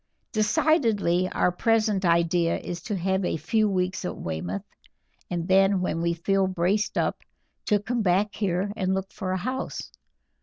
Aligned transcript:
"Decidedly 0.31 1.29
our 1.31 1.51
present 1.51 2.05
idea 2.05 2.57
is 2.57 2.81
to 2.81 2.95
have 2.95 3.23
a 3.23 3.37
few 3.37 3.69
weeks 3.69 4.03
at 4.03 4.17
Weymouth, 4.17 4.63
and 5.29 5.47
then 5.47 5.79
when 5.79 6.01
we 6.01 6.15
feel 6.15 6.47
braced 6.47 6.97
up 6.97 7.21
to 7.67 7.79
come 7.79 8.01
back 8.01 8.33
here 8.33 8.73
and 8.75 8.95
look 8.95 9.13
for 9.13 9.31
a 9.31 9.37
house. 9.37 9.91